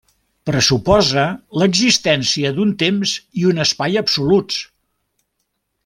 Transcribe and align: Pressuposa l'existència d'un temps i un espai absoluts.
Pressuposa 0.49 1.25
l'existència 1.63 2.53
d'un 2.57 2.73
temps 2.85 3.15
i 3.43 3.47
un 3.53 3.65
espai 3.67 4.03
absoluts. 4.05 4.59